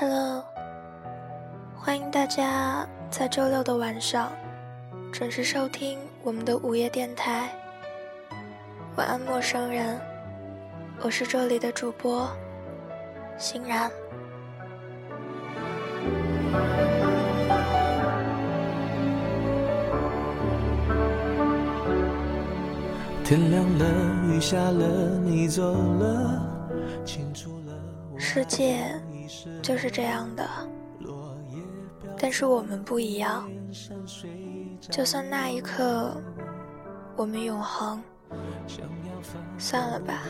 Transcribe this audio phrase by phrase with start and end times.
[0.00, 0.42] Hello，
[1.76, 4.32] 欢迎大家在周六的晚上
[5.12, 7.50] 准时收听我们的午夜电台。
[8.96, 10.00] 晚安，陌生人，
[11.02, 12.26] 我是这里的主播
[13.36, 13.90] 欣然。
[23.22, 23.84] 天亮了，
[24.32, 26.42] 雨下了，你走了，
[28.16, 28.78] 世界
[29.62, 30.48] 就是这样的，
[32.18, 33.48] 但是我们不一样。
[34.90, 36.16] 就算那一刻
[37.16, 38.02] 我们永恒，
[39.58, 40.22] 算了吧。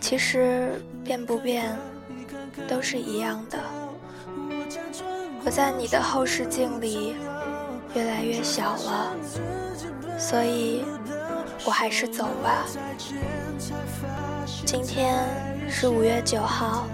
[0.00, 1.76] 其实变不变
[2.66, 3.58] 都是一样的。
[5.44, 7.14] 我在你的后视镜里
[7.94, 9.16] 越来越小了，
[10.18, 10.84] 所以
[11.64, 12.66] 我还是走吧。
[14.64, 15.28] 今天
[15.68, 16.86] 是五月九号。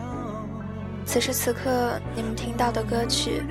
[1.13, 3.43] 此时此刻，你们听到的歌曲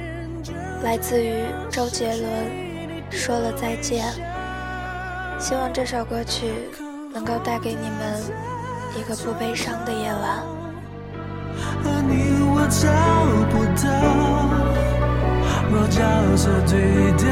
[0.84, 2.26] 来自于周杰伦，
[3.16, 4.04] 《说了再见》。
[5.40, 6.52] 希望这首歌曲
[7.14, 8.20] 能够带给你们
[8.98, 10.42] 一个不悲伤的夜晚。
[15.72, 16.02] 若角
[16.36, 17.30] 色对调，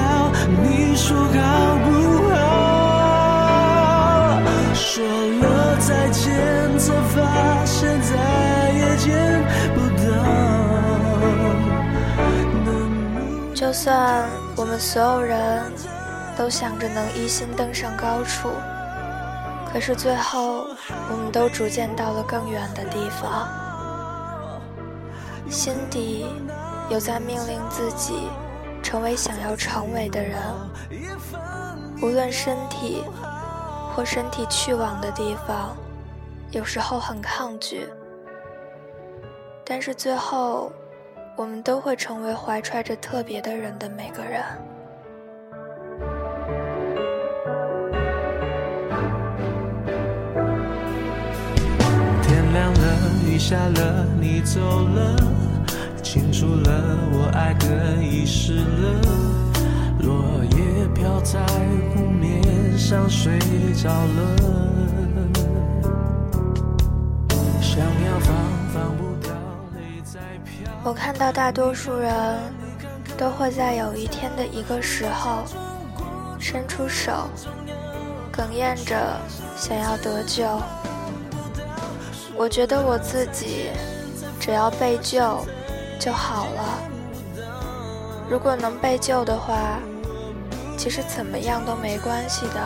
[13.82, 14.28] 算
[14.58, 15.64] 我们所有人
[16.38, 18.50] 都想着能一心登上高处，
[19.72, 20.68] 可是最后
[21.10, 23.48] 我们都逐渐到了更远的地方，
[25.50, 26.26] 心底
[26.90, 28.28] 有在命令自己
[28.84, 30.38] 成为想要成为的人，
[32.02, 33.06] 无论身体
[33.96, 35.74] 或身体去往的地方，
[36.52, 37.88] 有时候很抗拒，
[39.64, 40.70] 但是最后。
[41.40, 44.44] 我们都会成为怀揣着特别的人的每个人。
[52.22, 52.82] 天亮了，
[53.26, 55.16] 雨下了，你走了，
[56.04, 59.02] 清楚了，我爱的遗失了。
[60.02, 61.40] 落叶飘在
[61.96, 63.40] 湖面上，睡
[63.82, 64.69] 着了，
[70.90, 72.12] 我看到大多数人
[73.16, 75.44] 都会在有一天的一个时候
[76.40, 77.30] 伸出手，
[78.34, 79.22] 哽咽着
[79.56, 80.44] 想要得救。
[82.36, 83.68] 我觉得我自己
[84.40, 85.46] 只要被救
[86.00, 86.80] 就好了。
[88.28, 89.80] 如果能被救的话，
[90.76, 92.60] 其实怎么样都没关系的。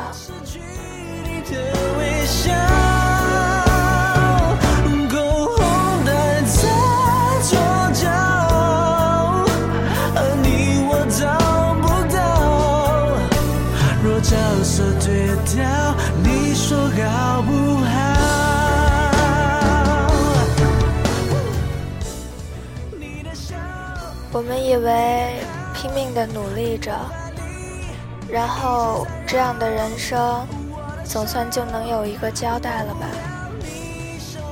[24.33, 25.35] 我们以为
[25.75, 26.91] 拼命的努力着，
[28.27, 30.44] 然后这样的人生
[31.05, 33.05] 总算就能有一个交代了吧？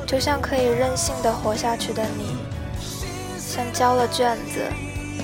[0.06, 2.38] 就像可以任性的活下去的你，
[3.40, 4.62] 像交了卷子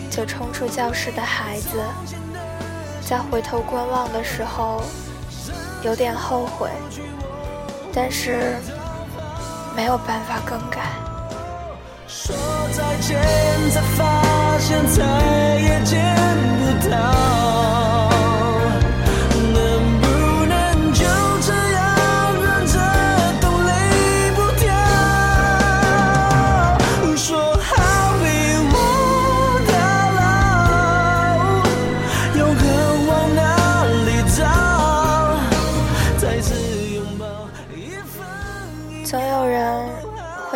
[0.09, 1.79] 就冲出教室的孩子，
[3.07, 4.81] 在回头观望的时候。
[5.84, 6.72] 有点后悔，
[7.94, 8.57] 但是
[9.75, 10.81] 没有办法更改。
[12.07, 12.35] 说
[12.74, 13.22] 再见，
[13.69, 14.27] 才发
[14.59, 16.16] 现再也见
[16.59, 17.28] 不到。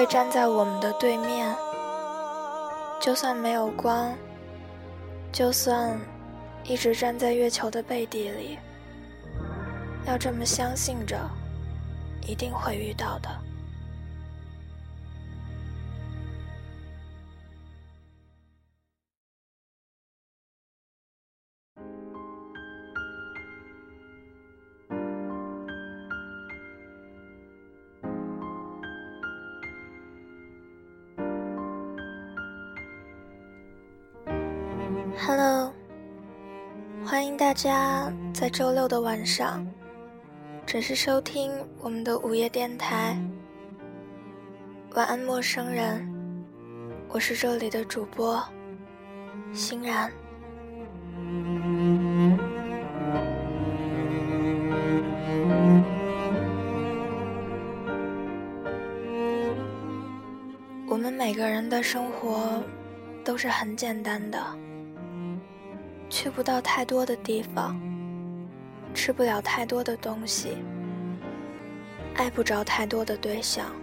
[0.02, 1.56] 会站在我们的对面，
[3.02, 4.16] 就算没有光，
[5.32, 6.00] 就算
[6.64, 8.60] 一直站在月球的背地里，
[10.06, 11.18] 要这么相信着，
[12.28, 13.30] 一定会遇到的。
[37.62, 39.64] 家在周六的晚上
[40.66, 43.16] 准时收听我们的午夜电台。
[44.96, 46.04] 晚安，陌生人，
[47.10, 48.44] 我是这里的主播，
[49.54, 50.12] 欣然。
[60.88, 62.60] 我们每个人的生活
[63.24, 64.44] 都是很简单的，
[66.12, 67.80] 去不到太多的地方，
[68.94, 70.58] 吃不了太多的东西，
[72.16, 73.74] 爱不着太多的对象。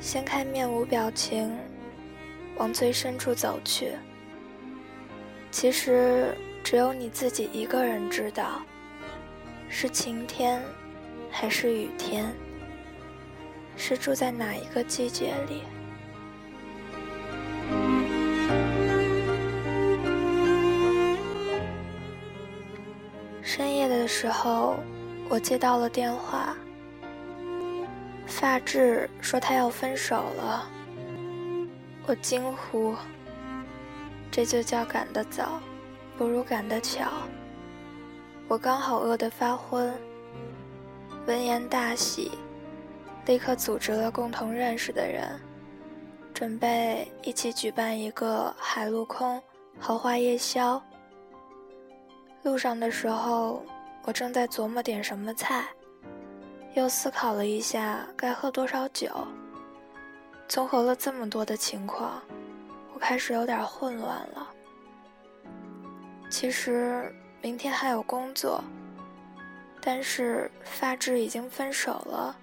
[0.00, 1.54] 掀开面无表情，
[2.56, 3.92] 往最深处走去。
[5.50, 6.34] 其实
[6.64, 8.62] 只有你自己一个人知道，
[9.68, 10.62] 是晴天，
[11.30, 12.34] 还是雨天，
[13.76, 15.60] 是住在哪一个季节里。
[23.56, 24.74] 深夜的时候，
[25.28, 26.56] 我接到了电话。
[28.26, 30.68] 发质说他要分手了，
[32.04, 32.96] 我惊呼
[34.28, 35.60] ：“这就叫赶得早，
[36.18, 37.08] 不如赶得巧。”
[38.50, 39.94] 我刚好饿得发昏，
[41.28, 42.32] 闻言大喜，
[43.24, 45.40] 立刻组织了共同认识的人，
[46.34, 49.40] 准备一起举办一个海陆空
[49.78, 50.82] 豪华夜宵。
[52.44, 53.64] 路上的时候，
[54.04, 55.64] 我正在琢磨点什么菜。
[56.74, 59.08] 又思考了一下该喝多少酒，
[60.46, 62.20] 综合了这么多的情况，
[62.92, 64.50] 我开始有点混乱了。
[66.28, 68.62] 其实明天还有工作，
[69.80, 72.36] 但是发质已经分手了，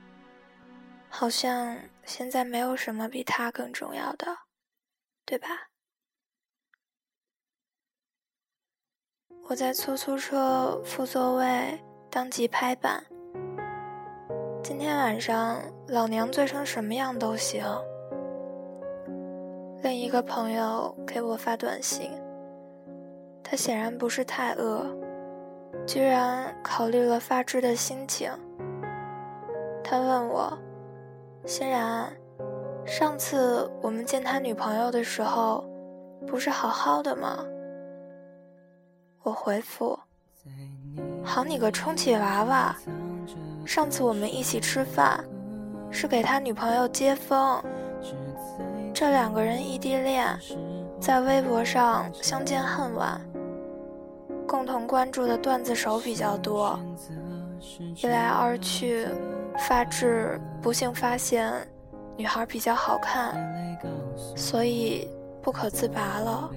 [1.10, 4.28] 好像现在没有什么比他更重要的，
[5.26, 5.48] 对吧？
[9.48, 11.78] 我在出租车副座位
[12.10, 13.04] 当即拍板。
[14.64, 17.66] 今天晚上老娘醉成什么样都行。
[19.82, 22.12] 另一个朋友给我发短信，
[23.44, 24.86] 他显然不是太饿，
[25.86, 28.32] 居然考虑了发质的心情。
[29.84, 30.58] 他问我
[31.46, 32.10] ：“欣然，
[32.86, 35.66] 上次我们见他女朋友的时候，
[36.26, 37.44] 不是好好的吗？”
[39.24, 39.98] 我回复
[41.24, 42.76] ：“好你个充气娃娃！”
[43.66, 45.24] 上次我们一起吃饭，
[45.92, 47.64] 是给他女朋友接风。
[48.94, 50.28] 这两个人异地恋，
[51.00, 53.22] 在微博上相见恨晚，
[54.48, 56.80] 共同关注的段子手比较多。
[57.96, 59.08] 一来二去，
[59.70, 61.54] 发质不幸发现
[62.18, 63.38] 女孩比较好看，
[64.36, 65.08] 所以
[65.44, 66.50] 不可自拔了。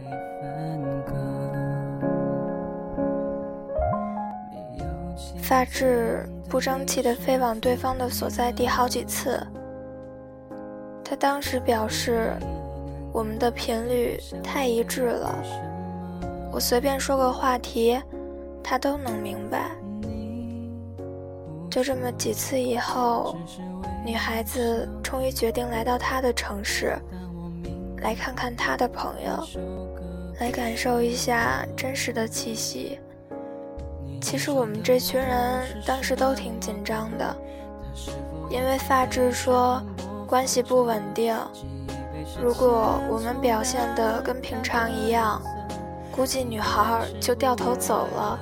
[5.44, 9.38] 发质不争气地飞往对方的所在地好几次。
[11.04, 12.32] 他当时表示，
[13.12, 15.34] 我们的频率太一致了，
[16.50, 18.00] 我随便说个话题，
[18.62, 19.70] 他都能明白。
[21.70, 23.36] 就这么几次以后，
[24.02, 26.96] 女孩子终于决定来到他的城市，
[27.98, 29.46] 来看看他的朋友，
[30.40, 32.98] 来感受一下真实的气息。
[34.24, 37.36] 其实我们这群人当时都挺紧张的，
[38.50, 39.82] 因为发质说
[40.26, 41.36] 关系不稳定，
[42.42, 45.42] 如果我们表现的跟平常一样，
[46.10, 48.38] 估计女孩就掉头走了。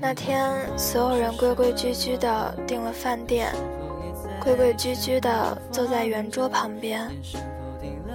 [0.00, 3.52] 那天所有人规规矩矩的订了饭店，
[4.40, 7.10] 规规矩矩的坐在圆桌旁边，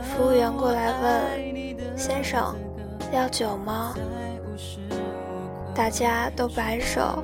[0.01, 2.55] 服务员过来问：“先生，
[3.11, 3.93] 要酒吗？”
[5.73, 7.23] 大家都摆手，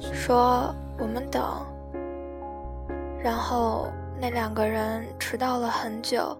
[0.00, 1.42] 说我们等。
[3.20, 3.88] 然后
[4.20, 6.36] 那两个人迟到了很久。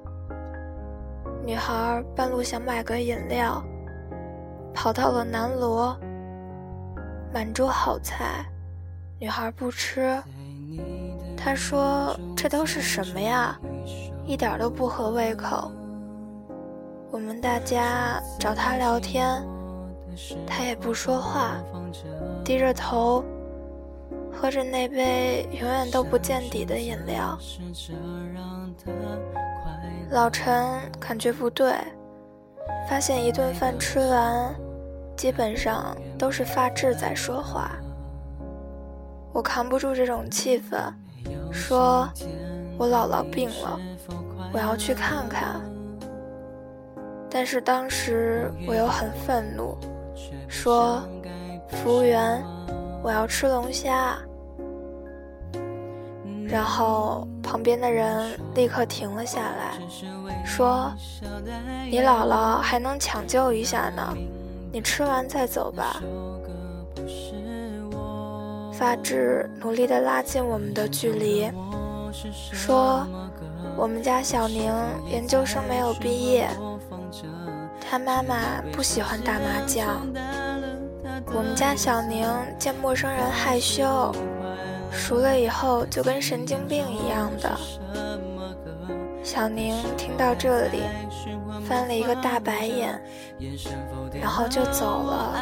[1.45, 3.63] 女孩半路想买个饮料，
[4.73, 5.97] 跑到了南锣，
[7.33, 8.45] 满桌好菜，
[9.19, 10.23] 女孩不吃。
[11.37, 13.59] 她说：“这都是什么呀？
[14.25, 15.73] 一点都不合胃口。”
[17.11, 19.43] 我们大家找她聊天。
[20.47, 21.57] 他也不说话，
[22.45, 23.25] 低着头，
[24.33, 27.39] 喝着那杯永远都不见底的饮料。
[30.11, 31.73] 老陈感觉不对，
[32.89, 34.55] 发现一顿饭吃完，
[35.17, 37.73] 基本上都是发质在说话。
[39.33, 40.93] 我扛不住这种气氛，
[41.53, 42.09] 说
[42.79, 43.79] ：“我姥姥病了，
[44.53, 45.61] 我要去看看。”
[47.31, 49.77] 但是当时我又很愤怒。
[50.49, 51.03] 说
[51.69, 52.43] ：“服务员，
[53.03, 54.19] 我要吃龙虾。”
[56.49, 59.79] 然后旁边的人立刻停了下来，
[60.45, 60.91] 说
[61.91, 64.17] ：“你姥姥还能抢救一下呢，
[64.73, 66.03] 你吃完再走吧。”
[68.73, 71.51] 发质努力地拉近我们的距离，
[72.33, 73.07] 说
[73.77, 74.73] ：“我们家小宁
[75.11, 76.49] 研究生没有毕业，
[77.91, 80.07] 他妈妈不喜欢打麻将。
[81.35, 82.27] 我们家小宁
[82.59, 84.13] 见陌生人害羞，
[84.91, 87.51] 熟了以后就跟神经病一样的。”
[89.23, 90.83] 小宁听到这里，
[91.67, 92.99] 翻了一个大白眼，
[94.21, 95.35] 然后就走了。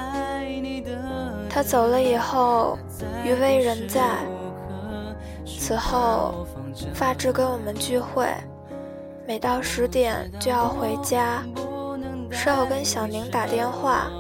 [1.49, 2.77] 他走了以后，
[3.25, 4.03] 余威仍在。
[5.47, 6.47] 此后，
[6.93, 8.27] 发质跟我们聚会，
[9.27, 11.43] 每到十点就要回家。
[12.31, 14.11] 事后跟小宁打电话，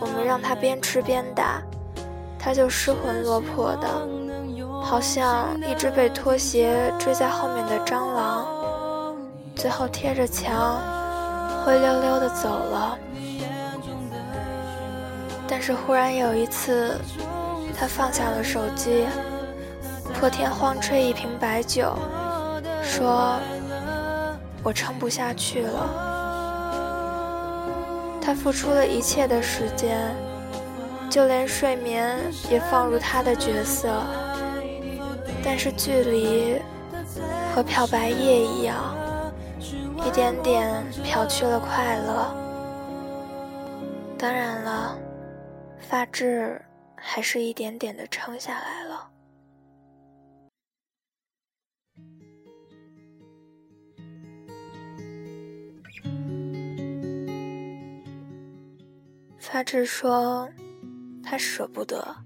[0.00, 1.62] 我们让他边吃边打，
[2.38, 3.88] 他就失魂落魄的，
[4.82, 8.46] 好像一只被拖鞋追在后面的蟑螂，
[9.54, 10.80] 最后贴着墙，
[11.64, 12.98] 灰溜溜的走了。
[15.46, 16.98] 但是忽然有一次，
[17.78, 19.06] 他放下了手机，
[20.14, 21.94] 破天荒吹一瓶白酒，
[22.82, 23.38] 说
[24.64, 26.00] ：“我撑不下去了。”
[28.24, 30.14] 他付出了一切的时间，
[31.10, 32.18] 就连睡眠
[32.50, 34.02] 也放入他的角色。
[35.44, 36.58] 但是距离
[37.54, 38.96] 和漂白液一样，
[40.06, 42.34] 一点点漂去了快乐。
[44.16, 44.98] 当然了。
[45.86, 46.60] 发质
[46.96, 49.06] 还是一点点的撑下来了。
[59.54, 60.50] 发质说
[61.22, 62.16] ：“他舍不得。”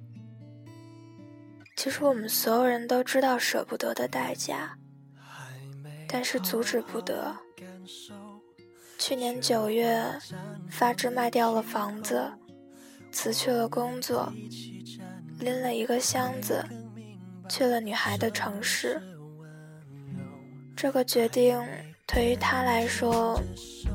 [1.76, 4.78] 其实我们所有人都知道舍不得的代价，
[6.08, 7.37] 但是阻止不得。
[8.97, 10.02] 去年九月，
[10.70, 12.32] 发质卖掉了房子。
[13.12, 14.32] 辞去了工作，
[15.38, 16.64] 拎了一个箱子，
[17.47, 18.99] 去了女孩的城市。
[20.75, 21.62] 这个决定
[22.06, 23.38] 对于他来说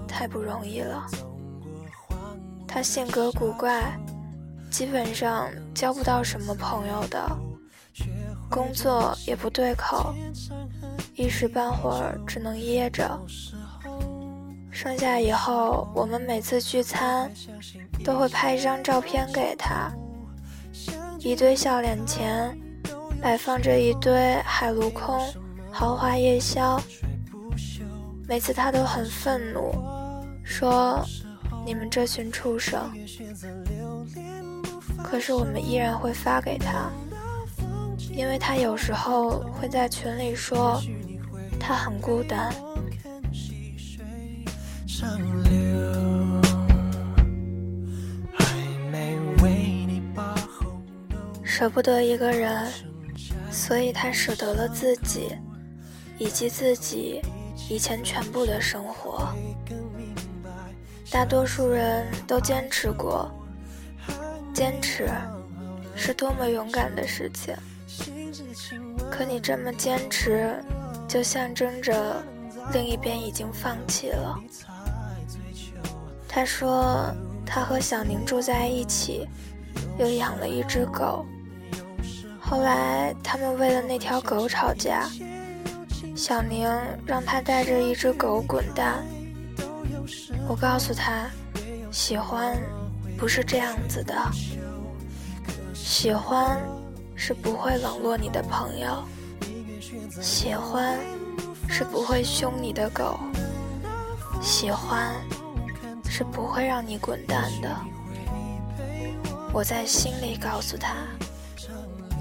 [0.08, 1.08] 太不容易了。
[2.74, 3.96] 他性格古怪，
[4.72, 7.24] 基本上交不到什么朋友的，
[8.50, 10.12] 工作也不对口，
[11.14, 13.08] 一时半会儿只能掖着。
[14.72, 17.32] 剩下以后，我们每次聚餐
[18.04, 19.94] 都会拍一张照片给他，
[21.20, 22.58] 一堆笑脸前
[23.22, 25.22] 摆放着一堆海陆空
[25.72, 26.82] 豪华夜宵。
[28.28, 29.72] 每次他都很愤怒，
[30.44, 31.06] 说
[31.66, 32.92] ：“你们这群畜生。”
[35.04, 36.90] 可是我们依然会发给他，
[38.12, 40.82] 因为他有时候会在群里说
[41.60, 42.54] 他很孤单。
[51.44, 52.68] 舍不得一个人，
[53.52, 55.38] 所以他舍得了自己，
[56.18, 57.22] 以及自己
[57.70, 59.30] 以前全部的生活。
[61.14, 63.32] 大多数人都坚持过，
[64.52, 65.08] 坚持
[65.96, 67.56] 是多么勇敢的事情。
[69.12, 70.56] 可你这么坚持，
[71.08, 72.20] 就象征着
[72.74, 74.40] 另一边已经放弃了。
[76.28, 77.14] 他说，
[77.46, 79.30] 他和小宁住在一起，
[80.00, 81.28] 又养了一只狗。
[82.42, 85.08] 后来他们为了那条狗吵架，
[86.16, 86.68] 小宁
[87.06, 89.06] 让他带着一只狗滚蛋。
[90.48, 91.30] 我告诉他，
[91.92, 92.58] 喜欢
[93.18, 94.16] 不是这样子的，
[95.74, 96.62] 喜欢
[97.16, 99.04] 是不会冷落你的朋友，
[100.22, 101.00] 喜欢
[101.68, 103.20] 是不会凶你的狗，
[104.42, 105.14] 喜欢。
[106.16, 107.76] 是不会让你滚蛋的。
[109.52, 110.94] 我在心里告诉他，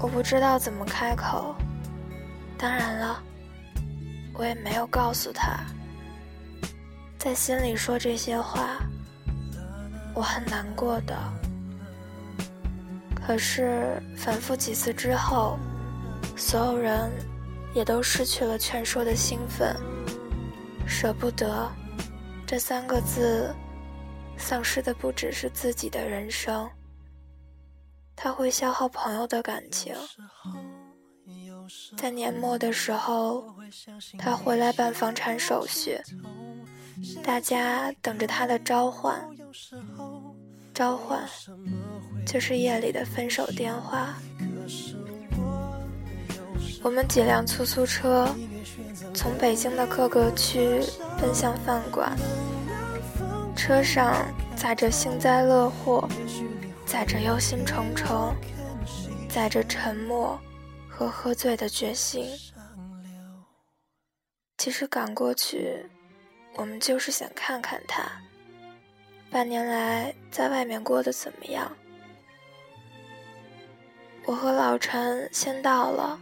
[0.01, 1.53] 我不知道怎么开口。
[2.57, 3.21] 当然了，
[4.33, 5.59] 我也没有告诉他，
[7.23, 8.79] 在心里说这些话，
[10.13, 11.17] 我很难过的。
[13.15, 15.57] 可是反复几次之后，
[16.35, 17.09] 所有人
[17.73, 19.73] 也都失去了劝说的兴奋。
[20.85, 21.71] 舍不得
[22.45, 23.55] 这三个字。
[24.35, 26.69] 丧失的不只是自己的人生，
[28.15, 29.95] 他会消耗朋友的感情。
[31.95, 33.45] 在年末的时候，
[34.17, 36.01] 他回来办房产手续，
[37.23, 39.19] 大家等着他的召唤。
[40.73, 41.23] 召唤，
[42.25, 44.15] 就是夜里的分手电话。
[46.81, 48.27] 我们几辆出租车
[49.13, 50.81] 从北京的各个区
[51.21, 52.17] 奔向饭馆，
[53.55, 56.09] 车上载着幸灾乐祸，
[56.85, 58.33] 载着忧心忡忡，
[59.29, 60.39] 载着沉默
[60.89, 62.25] 和喝醉的决心。
[64.57, 65.85] 其实赶过去，
[66.55, 68.03] 我们就是想看看他
[69.29, 71.71] 半年来在外面过得怎么样。
[74.25, 76.19] 我和老陈先到了。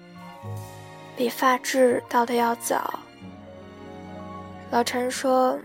[1.17, 2.99] 比发质到的要早。
[4.71, 5.59] 老陈说，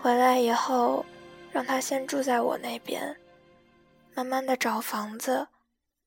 [0.00, 1.04] 回来以后
[1.52, 3.14] 让他先住在我那边，
[4.14, 5.48] 慢慢的找房子，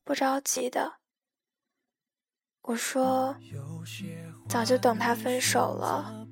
[0.03, 0.93] 不着急的。
[2.61, 3.35] 我说，
[4.49, 6.22] 早就等他分手了，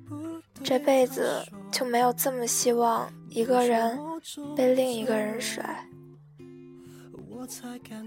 [0.64, 3.98] 这辈子就没有这么希望一个人
[4.56, 5.86] 被另一个人甩。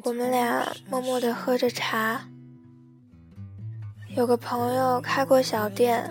[0.04, 2.28] 我们俩默默的喝着茶。
[4.16, 6.10] 有个朋友开过小店，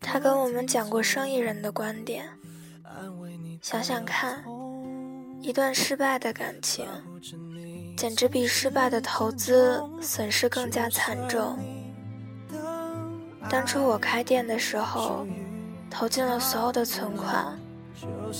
[0.00, 2.28] 他跟我们讲过生意人的观点。
[3.62, 4.44] 想想看，
[5.40, 6.84] 一段失败的感情，
[7.96, 11.56] 简直比失败的投资损失更加惨重。
[13.48, 15.26] 当初我开店的时候，
[15.90, 17.58] 投进了所有的存款，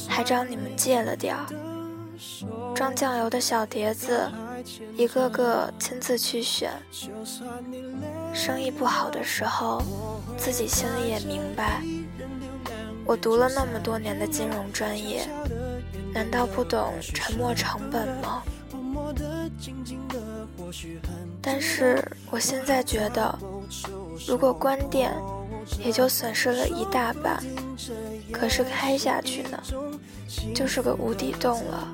[0.09, 1.47] 还找你们借了点儿。
[2.75, 4.31] 装酱油的小碟子，
[4.97, 6.73] 一个个亲自去选。
[8.35, 9.83] 生意不好的时候，
[10.37, 11.83] 自己心里也明白。
[13.05, 15.29] 我读了那么多年的金融专业，
[16.13, 18.43] 难道不懂沉没成本吗？
[21.41, 23.39] 但是我现在觉得，
[24.27, 25.13] 如果关店，
[25.85, 27.43] 也就损失了一大半。
[28.33, 29.63] 可是开下去呢，
[30.55, 31.89] 就是个无底洞了。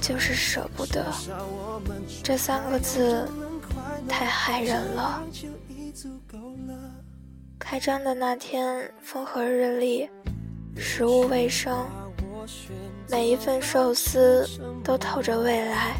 [0.00, 1.02] 就是舍不得，
[2.22, 3.26] 这三个字
[4.06, 5.22] 太害人了。
[7.58, 10.06] 开张的那天风和日丽，
[10.76, 11.86] 食物卫生，
[13.08, 14.46] 每一份寿司
[14.84, 15.94] 都透着未来，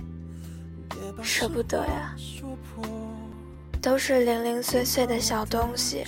[1.22, 2.14] 舍不得呀。
[3.84, 6.06] 都是零零碎碎的小东西，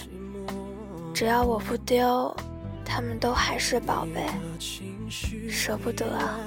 [1.13, 2.35] 只要我不丢，
[2.83, 4.27] 他们都还是宝贝，
[5.11, 6.41] 舍不得啊。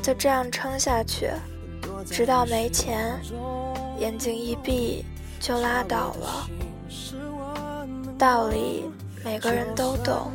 [0.00, 1.32] 就这样撑下去，
[2.06, 3.20] 直到没钱，
[3.98, 5.04] 眼睛一闭
[5.40, 6.48] 就拉倒了。
[8.16, 8.88] 道理
[9.24, 10.30] 每个人都懂，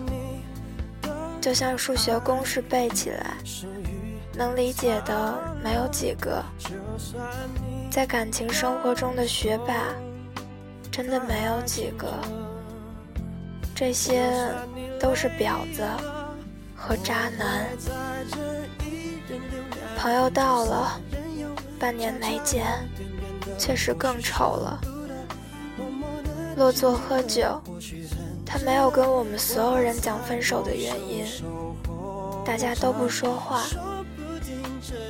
[1.39, 3.38] 就像数学公式背起来，
[4.33, 6.43] 能理解的没有几个。
[7.93, 9.75] 在感情生活中的学霸，
[10.91, 12.12] 真的没有几个。
[13.75, 14.34] 这些
[14.99, 15.84] 都是婊子
[16.75, 17.67] 和渣男。
[19.95, 20.99] 朋友到了，
[21.79, 22.65] 半年没见，
[23.60, 24.82] 确实更丑了。
[26.58, 27.62] 落座喝酒，
[28.43, 31.27] 他没有跟我们所有人讲分手的原因，
[32.43, 33.62] 大家都不说话。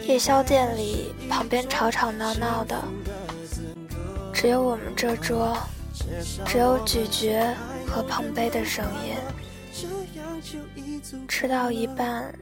[0.06, 2.84] 夜宵店里旁边吵吵闹闹的，
[4.34, 5.58] 只有我们这桌，
[6.46, 7.56] 只有咀嚼
[7.88, 9.16] 和碰杯的声音。
[11.28, 12.34] 吃到一半。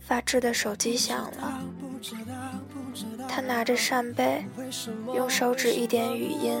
[0.00, 1.62] 发质的手机响了，
[3.28, 4.44] 他拿着扇贝，
[5.14, 6.58] 用手指一点语音，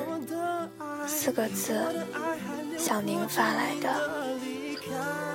[1.04, 1.80] 四个字：
[2.78, 3.88] 小宁发来的。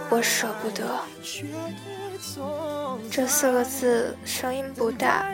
[0.10, 0.97] 我舍不得。
[3.12, 5.25] 这四个字声音不大，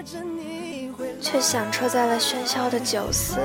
[1.22, 3.38] 却响彻在了喧嚣的酒肆，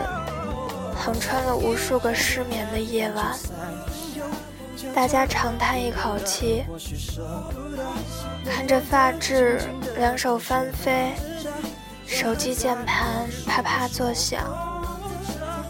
[0.95, 3.37] 横穿了无数个失眠的夜晚。
[4.95, 6.65] 大家长叹一口气，
[8.45, 9.61] 看着发质
[9.97, 11.13] 两手翻飞，
[12.07, 14.43] 手机键盘啪啪作响，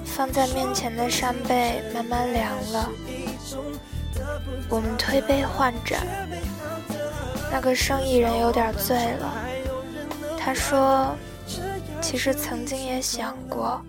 [0.05, 2.91] 放在面前的扇贝慢慢凉了。
[4.69, 6.07] 我们推杯换盏，
[7.57, 9.35] 那个生意人有点醉了。
[10.38, 11.16] 他说
[12.03, 13.83] ：“其实曾经也想过，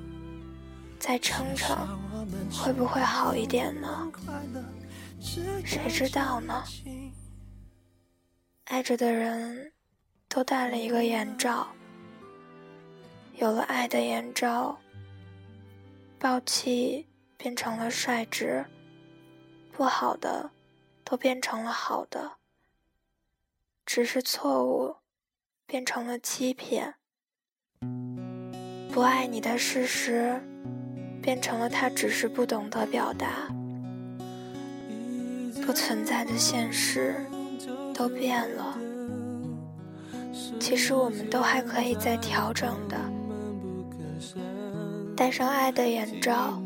[0.97, 1.77] 再撑撑，
[2.49, 4.09] 会不会好一点呢？”
[5.65, 6.63] 谁知道呢？
[8.67, 9.73] 爱着的人
[10.29, 11.67] 都戴了一个眼罩，
[13.35, 14.77] 有了爱的眼罩，
[16.17, 18.65] 暴气变成了率直，
[19.73, 20.51] 不好的
[21.03, 22.31] 都变成了好的，
[23.87, 24.97] 只是错误
[25.65, 26.95] 变成了欺骗，
[28.91, 30.41] 不爱你的事实
[31.21, 33.47] 变成了他只是不懂得表达。
[35.65, 37.25] 不存在的现实
[37.93, 38.77] 都变了，
[40.59, 42.97] 其实我们都还可以再调整的。
[45.15, 46.61] 戴上爱的眼罩，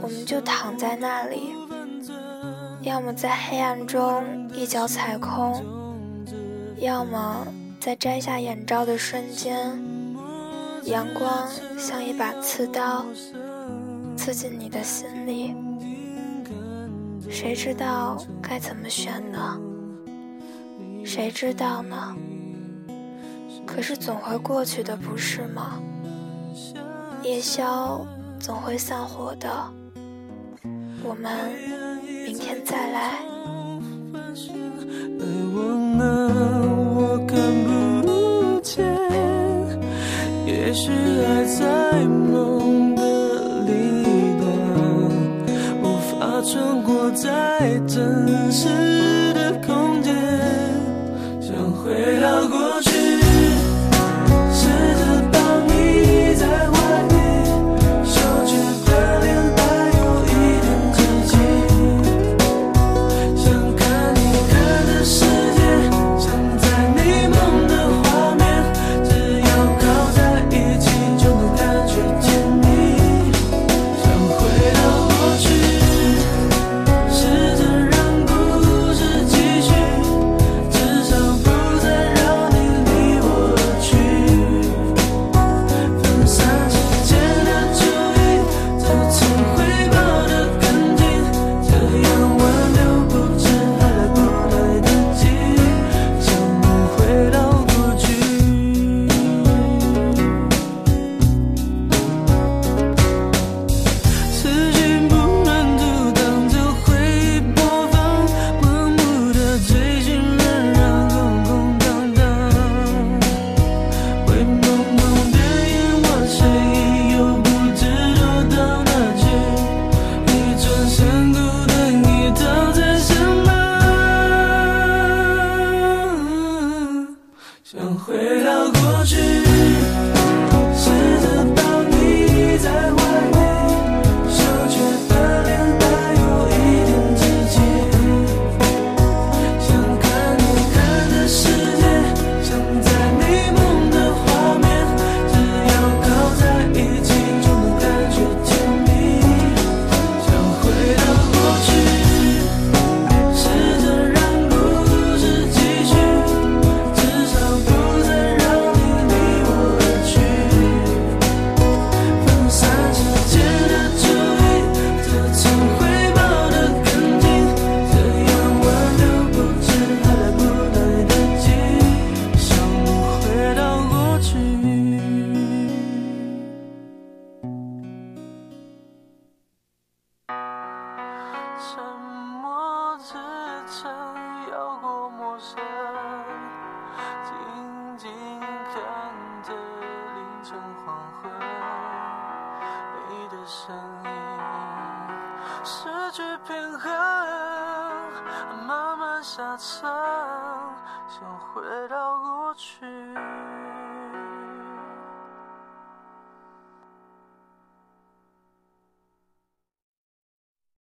[0.00, 1.52] 我们就躺在那里，
[2.82, 5.79] 要么在黑暗中一脚踩空，
[6.80, 7.46] 要么
[7.78, 9.70] 在摘下眼罩的瞬间，
[10.84, 11.46] 阳光
[11.78, 13.04] 像一把刺刀，
[14.16, 15.54] 刺进你的心里。
[17.28, 19.60] 谁知道该怎么选呢？
[21.04, 22.16] 谁知道呢？
[23.66, 25.82] 可是总会过去的，不是吗？
[27.22, 28.06] 夜宵
[28.38, 29.50] 总会散伙的，
[31.04, 31.52] 我们
[32.24, 33.39] 明天再来。
[41.90, 43.02] 在梦的
[43.66, 44.46] 另一端，
[45.82, 49.09] 无法穿过在真实。